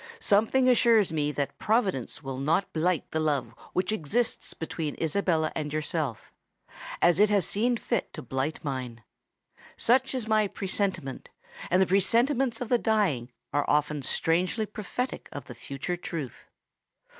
"Something 0.19 0.67
assures 0.67 1.11
me 1.13 1.31
that 1.33 1.59
providence 1.59 2.23
will 2.23 2.39
not 2.39 2.73
blight 2.73 3.11
the 3.11 3.19
love 3.19 3.53
which 3.73 3.91
exists 3.91 4.55
between 4.55 4.97
Isabella 4.99 5.51
and 5.55 5.71
yourself—as 5.71 7.19
it 7.19 7.29
has 7.29 7.47
seen 7.47 7.77
fit 7.77 8.11
to 8.13 8.23
blight 8.23 8.63
mine! 8.63 9.03
Such 9.77 10.15
is 10.15 10.27
my 10.27 10.47
presentiment; 10.47 11.29
and 11.69 11.79
the 11.79 11.85
presentiments 11.85 12.61
of 12.61 12.69
the 12.69 12.79
dying 12.79 13.31
are 13.53 13.69
often 13.69 14.01
strangely 14.01 14.65
prophetic 14.65 15.29
of 15.31 15.45
the 15.45 15.53
future 15.53 15.97
truth. 15.97 16.49